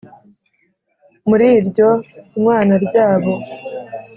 muri 1.27 1.45
iryo 1.59 1.89
nywana 2.39 2.75
ryabo, 2.85 3.33